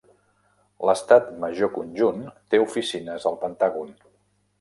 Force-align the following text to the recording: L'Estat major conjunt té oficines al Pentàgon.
L'Estat 0.89 1.27
major 1.43 1.69
conjunt 1.75 2.23
té 2.55 2.61
oficines 2.65 3.29
al 3.33 3.37
Pentàgon. 3.45 3.93